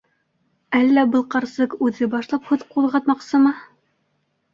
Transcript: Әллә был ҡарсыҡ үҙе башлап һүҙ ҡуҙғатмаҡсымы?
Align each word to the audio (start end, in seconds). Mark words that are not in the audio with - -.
Әллә 0.77 1.01
был 1.15 1.25
ҡарсыҡ 1.35 1.75
үҙе 1.87 2.07
башлап 2.13 2.49
һүҙ 2.53 2.63
ҡуҙғатмаҡсымы? 2.77 3.53